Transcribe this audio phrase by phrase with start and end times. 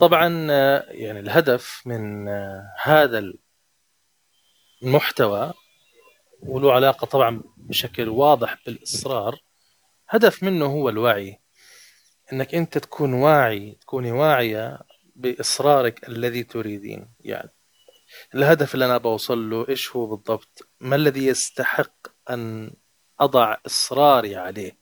[0.00, 3.32] طبعا آه، يعني الهدف من آه، هذا
[4.82, 5.52] المحتوى
[6.42, 9.40] وله علاقة طبعا بشكل واضح بالإصرار
[10.08, 11.40] هدف منه هو الوعي.
[12.32, 14.78] إنك أنت تكون واعي تكوني واعية
[15.16, 17.12] بإصرارك الذي تريدين.
[17.20, 17.50] يعني
[18.34, 21.92] الهدف اللي أنا بوصل له إيش هو بالضبط؟ ما الذي يستحق
[22.30, 22.72] أن
[23.20, 24.78] أضع إصراري عليه؟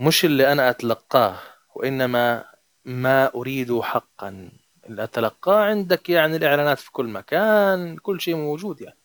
[0.00, 1.38] مش اللي أنا أتلقاه
[1.74, 2.51] وإنما
[2.84, 4.50] ما أريده حقا.
[4.84, 8.98] أتلقاه عندك يعني الإعلانات في كل مكان كل شيء موجود يعني.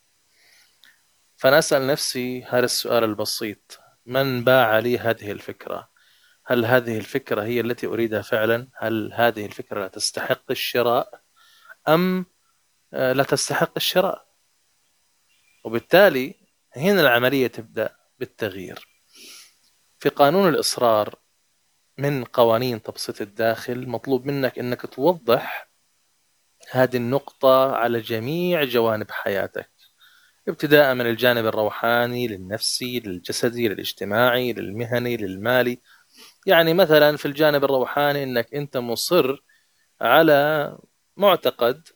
[1.37, 5.89] فأنا أسأل نفسي هذا السؤال البسيط من باع لي هذه الفكرة؟
[6.45, 11.21] هل هذه الفكرة هي التي أريدها فعلا؟ هل هذه الفكرة لا تستحق الشراء؟
[11.87, 12.25] أم
[12.93, 14.27] آه، لا تستحق الشراء؟
[15.63, 16.35] وبالتالي
[16.75, 18.87] هنا العملية تبدأ بالتغيير.
[19.99, 21.15] في قانون الإصرار
[21.97, 25.69] من قوانين تبسيط الداخل مطلوب منك أنك توضح
[26.71, 29.69] هذه النقطة على جميع جوانب حياتك
[30.47, 35.79] ابتداء من الجانب الروحاني للنفسي للجسدي للاجتماعي للمهني للمالي.
[36.45, 39.43] يعني مثلا في الجانب الروحاني إنك أنت مصر
[40.01, 40.77] على
[41.17, 41.87] معتقد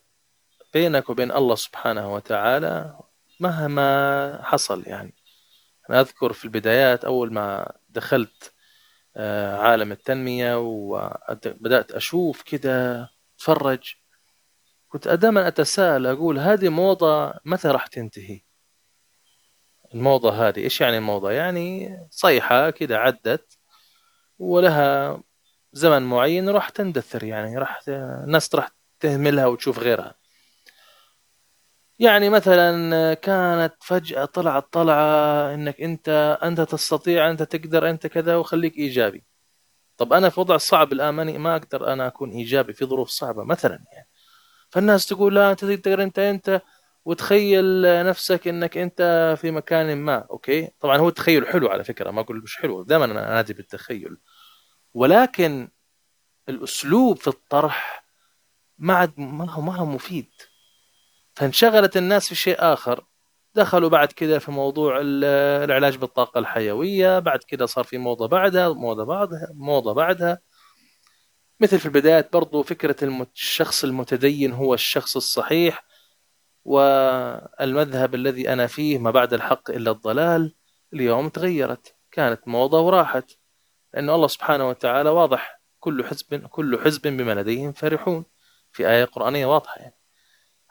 [0.73, 2.99] بينك وبين الله سبحانه وتعالى
[3.39, 4.83] مهما حصل.
[4.87, 5.13] يعني
[5.89, 8.53] أنا أذكر في البدايات أول ما دخلت
[9.59, 13.95] عالم التنمية وبدأت أشوف كده أتفرج.
[14.89, 18.41] كنت دائما أتساءل أقول هذه موضة متى راح تنتهي؟
[19.93, 23.57] الموضة هذه إيش يعني الموضة؟ يعني صيحة كده عدت
[24.39, 25.23] ولها
[25.73, 30.20] زمن معين راح تندثر يعني راح الناس راح تهملها وتشوف غيرها.
[32.01, 38.77] يعني مثلا كانت فجأة طلعت طلعة إنك أنت أنت تستطيع أنت تقدر أنت كذا وخليك
[38.77, 39.23] إيجابي.
[39.97, 43.83] طب أنا في وضع صعب الآن ما أقدر أنا أكون إيجابي في ظروف صعبة مثلا
[43.93, 44.07] يعني.
[44.69, 46.61] فالناس تقول لا أنت تقدر أنت أنت
[47.05, 50.17] وتخيل نفسك إنك أنت في مكان ما.
[50.31, 54.17] أوكي؟ طبعا هو التخيل حلو على فكرة ما أقول مش حلو دائما أنا أنادي بالتخيل.
[54.93, 55.69] ولكن
[56.49, 58.05] الأسلوب في الطرح
[58.77, 60.31] ما عاد ما هو ما هو مفيد.
[61.41, 63.05] فانشغلت الناس في شيء آخر.
[63.55, 69.03] دخلوا بعد كده في موضوع العلاج بالطاقة الحيوية بعد كده صار في موضة بعدها موضة
[69.05, 70.39] بعدها موضة بعدها.
[71.59, 75.85] مثل في البدايات برضو فكرة الشخص المتدين هو الشخص الصحيح
[76.65, 80.55] والمذهب الذي أنا فيه ما بعد الحق إلا الضلال
[80.93, 83.31] اليوم تغيرت كانت موضة وراحت.
[83.93, 88.25] لأن الله سبحانه وتعالى واضح كل حزب كل حزب بما لديهم فرحون.
[88.71, 90.00] في آية قرآنية واضحة يعني.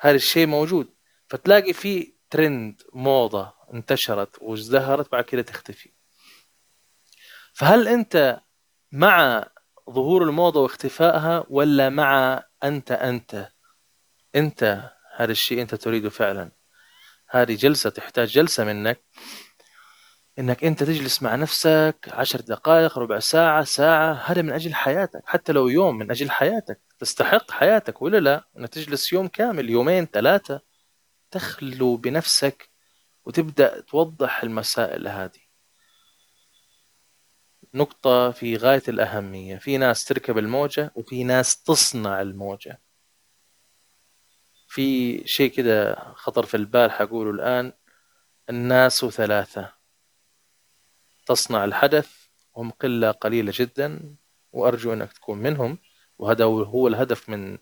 [0.01, 0.95] هذا الشيء موجود.
[1.29, 5.93] فتلاقي في ترند موضة انتشرت وازدهرت بعد كده تختفي.
[7.53, 8.41] فهل أنت
[8.93, 9.47] مع
[9.91, 13.49] ظهور الموضة واختفائها ولا مع أنت أنت
[14.37, 16.53] أنت هذا الشيء أنت تريده فعلا؟
[17.29, 19.05] هذه جلسة تحتاج جلسة منك.
[20.41, 25.23] إنك أنت تجلس مع نفسك عشر دقائق ربع ساعة ساعة هذا من أجل حياتك.
[25.27, 26.81] حتى لو يوم من أجل حياتك.
[26.99, 30.61] تستحق حياتك ولا لا؟ إنك تجلس يوم كامل يومين ثلاثة.
[31.31, 32.71] تخلو بنفسك
[33.25, 35.41] وتبدأ توضح المسائل هذه.
[37.75, 39.57] نقطة في غاية الأهمية.
[39.57, 42.81] في ناس تركب الموجة وفي ناس تصنع الموجة.
[44.69, 47.73] في شيء كده خطر في البال حقوله الآن.
[48.51, 49.80] الناس ثلاثة.
[51.31, 52.11] تصنع الحدث
[52.57, 54.17] هم قلة قليلة جدا
[54.53, 55.79] وأرجو أنك تكون منهم.
[56.19, 57.59] وهذا هو الهدف من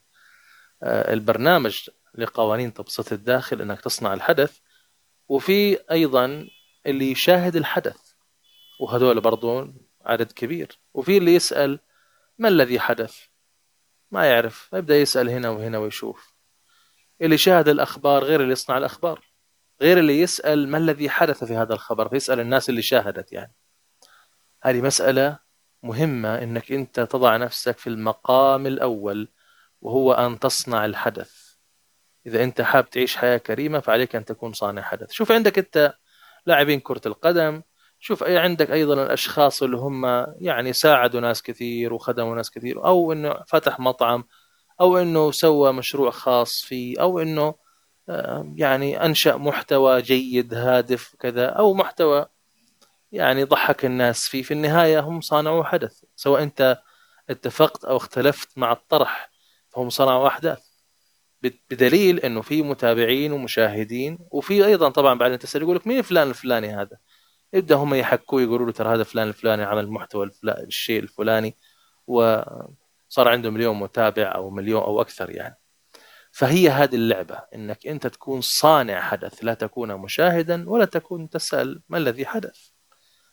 [0.82, 4.58] آه، البرنامج لقوانين تبسيط الداخل أنك تصنع الحدث.
[5.28, 6.48] وفي أيضا
[6.86, 8.12] اللي يشاهد الحدث
[8.80, 9.66] وهذول برضو
[10.04, 10.78] عدد كبير.
[10.94, 11.80] وفي اللي يسأل
[12.38, 13.16] ما الذي حدث؟
[14.10, 14.70] ما يعرف.
[14.72, 16.34] يبدأ يسأل هنا وهنا ويشوف.
[17.20, 19.28] اللي شاهد الأخبار غير اللي يصنع الأخبار.
[19.82, 23.57] غير اللي يسأل ما الذي حدث في هذا الخبر فيسأل الناس اللي شاهدت يعني.
[24.62, 25.38] هذه مسألة
[25.82, 29.28] مهمة إنك أنت تضع نفسك في المقام الأول
[29.80, 31.32] وهو أن تصنع الحدث.
[32.26, 35.12] إذا أنت حاب تعيش حياة كريمة فعليك أن تكون صانع حدث.
[35.12, 35.94] شوف عندك أنت
[36.46, 37.62] لاعبين كرة القدم
[38.00, 43.12] شوف أي عندك أيضا الأشخاص اللي هم يعني ساعدوا ناس كثير وخدموا ناس كثير أو
[43.12, 44.24] إنه فتح مطعم
[44.80, 47.54] أو إنه سوى مشروع خاص فيه أو إنه
[48.08, 52.26] آه، يعني أنشأ محتوى جيد هادف كذا أو محتوى
[53.12, 54.28] يعني ضحك الناس.
[54.28, 56.04] فيه في النهاية هم صانعوا حدث.
[56.16, 56.82] سواء أنت
[57.30, 59.30] اتفقت أو اختلفت مع الطرح
[59.70, 60.68] فهم صنعوا أحداث.
[61.42, 66.68] بدليل أنه في متابعين ومشاهدين وفي أيضا طبعا بعدين تسأل يقول لك مين فلان الفلاني
[66.68, 66.98] هذا؟
[67.52, 71.56] يبدأ هم يحكوا يقولوا له ترى هذا فلان الفلاني عمل محتوى الشيء الفلاني
[72.06, 72.40] و
[73.08, 75.58] صار عنده مليون متابع أو مليون أو أكثر يعني.
[76.32, 81.98] فهي هذه اللعبة إنك أنت تكون صانع حدث لا تكون مشاهدا ولا تكون تسأل ما
[81.98, 82.68] الذي حدث.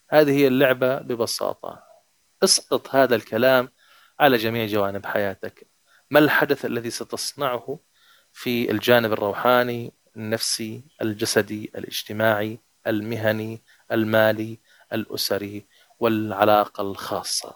[0.10, 1.84] هذه هي اللعبة ببساطة.
[2.44, 3.70] اسقط هذا الكلام
[4.20, 5.68] على جميع جوانب حياتك.
[6.12, 7.80] ما الحدث الذي ستصنعه
[8.34, 14.60] في الجانب الروحاني النفسي الجسدي الاجتماعي المهني المالي
[14.94, 15.66] الأسري
[16.00, 17.56] والعلاقة الخاصة؟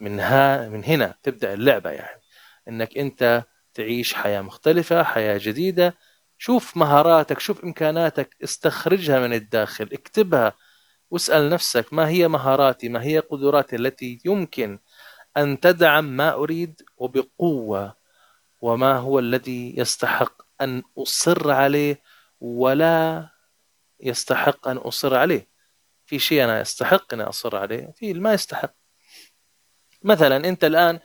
[0.00, 2.20] من, ها من هنا تبدأ اللعبة يعني.
[2.68, 3.44] إنك أنت
[3.74, 5.94] تعيش حياة مختلفة حياة جديدة.
[6.38, 10.54] شوف مهاراتك شوف إمكاناتك استخرجها من الداخل اكتبها
[11.10, 14.78] واسأل نفسك ما هي مهاراتي؟ ما هي قدراتي التي يمكن
[15.36, 17.96] أن تدعم ما أريد وبقوة؟
[18.60, 22.02] وما هو الذي يستحق أن أصر عليه
[22.40, 23.28] ولا
[24.00, 25.48] يستحق أن أصر عليه؟
[26.06, 28.74] في شيء أنا يستحق أن أصر عليه في ما يستحق.
[30.02, 30.98] مثلا أنت الآن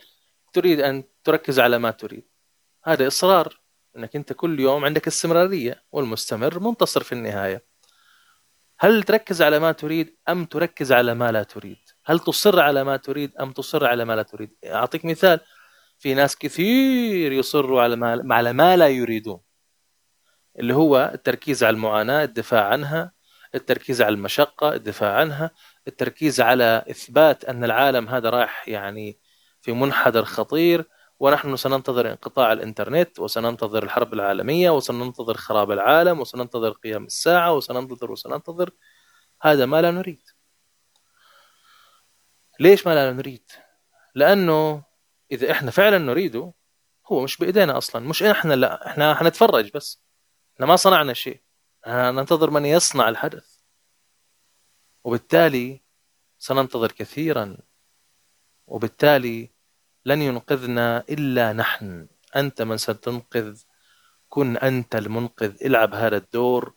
[0.53, 2.25] تريد أن تركز على ما تريد.
[2.83, 3.59] هذا إصرار
[3.97, 7.65] أنك أنت كل يوم عندك استمرارية والمستمر منتصر في النهاية.
[8.79, 12.97] هل تركز على ما تريد أم تركز على ما لا تريد؟ هل تصر على ما
[12.97, 15.39] تريد أم تصر على ما لا تريد؟ أعطيك مثال.
[15.99, 19.39] في ناس كثير يصروا على ما, على ما لا يريدون.
[20.59, 23.11] اللي هو التركيز على المعاناة الدفاع عنها
[23.55, 25.51] التركيز على المشقة الدفاع عنها
[25.87, 29.19] التركيز على إثبات أن العالم هذا راح يعني
[29.61, 30.85] في منحدر خطير
[31.19, 38.71] ونحن سننتظر انقطاع الإنترنت وسننتظر الحرب العالمية وسننتظر خراب العالم وسننتظر قيام الساعة وسننتظر وسننتظر.
[39.41, 40.21] هذا ما لا نريد.
[42.59, 43.51] ليش ما لا نريد؟
[44.15, 44.83] لأنه
[45.31, 46.53] إذا إحنا فعلا نريده
[47.07, 48.07] هو مش بإيدينا أصلا.
[48.07, 50.03] مش إحنا لا إحنا حنتفرج بس.
[50.55, 51.41] إحنا ما صنعنا شيء.
[51.87, 53.57] ننتظر من يصنع الحدث.
[55.03, 55.81] وبالتالي
[56.39, 57.57] سننتظر كثيرا.
[58.67, 59.54] وبالتالي
[60.05, 62.07] لن ينقذنا إلا نحن.
[62.35, 63.61] أنت من ستنقذ
[64.29, 65.55] كن أنت المنقذ.
[65.65, 66.73] العب هذا الدور.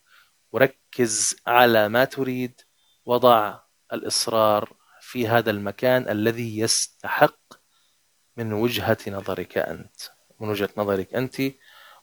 [0.53, 2.61] وركز على ما تريد.
[3.07, 3.59] وضع
[3.93, 7.41] الإصرار في هذا المكان الذي يستحق
[8.37, 10.01] من وجهة نظرك أنت.
[10.41, 11.37] من وجهة نظرك أنت.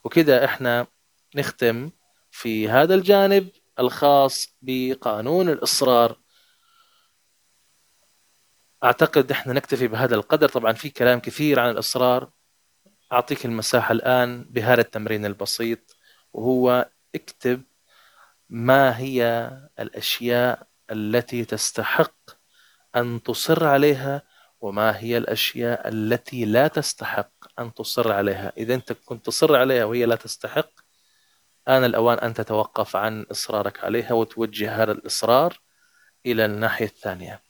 [0.04, 0.88] وكذا إحنا
[1.36, 1.92] نختم
[2.32, 3.50] في هذا الجانب
[3.80, 6.25] الخاص بقانون الإصرار.
[8.86, 10.50] أعتقد إحنا نكتفي بهذا القدر.
[10.50, 12.30] طبعا في كلام كثير عن الإصرار.
[13.14, 15.98] أعطيك المساحة الآن بهذا التمرين البسيط
[16.34, 17.64] وهو اكتب
[18.50, 22.16] ما هي الأشياء التي تستحق
[22.96, 24.22] أن تصر عليها
[24.62, 28.54] وما هي الأشياء التي لا تستحق أن تصر عليها.
[28.58, 30.70] إذا أنت كنت تصر عليها وهي لا تستحق
[31.68, 35.60] آن الأوان أن تتوقف عن إصرارك عليها وتوجه هذا الإصرار
[36.26, 37.45] إلى الناحية الثانية.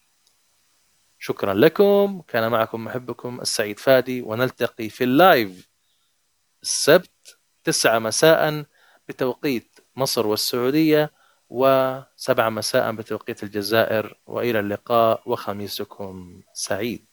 [1.25, 2.21] شكرا لكم.
[2.27, 5.69] كان معكم محبكم السعيد فادي ونلتقي في اللايف
[6.63, 8.65] السبت تسعة مساء
[9.09, 11.11] بتوقيت مصر والسعودية
[11.49, 17.05] وسبعة مساء بتوقيت الجزائر وإلى اللقاء وخميسكم سعيد.